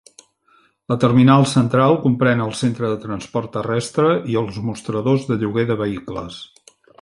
La 0.93 0.95
terminal 1.01 1.43
central 1.51 1.93
comprèn 2.05 2.41
el 2.45 2.55
centre 2.61 2.89
de 2.93 2.97
transport 3.03 3.51
terrestre 3.59 4.09
i 4.35 4.39
els 4.43 4.59
mostradors 4.71 5.29
de 5.33 5.39
lloguer 5.45 5.67
de 5.75 5.77
vehicles. 5.85 6.41